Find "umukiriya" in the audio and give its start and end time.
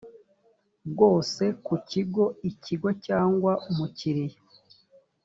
3.69-4.39